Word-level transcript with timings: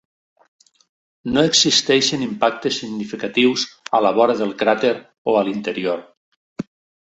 No 1.35 1.43
existeixen 1.49 2.23
impactes 2.29 2.79
significatius 2.85 3.67
a 3.99 4.03
la 4.07 4.15
vora 4.19 4.39
del 4.43 4.57
cràter 4.65 4.93
o 5.35 5.39
a 5.39 5.47
l'interior. 5.51 6.05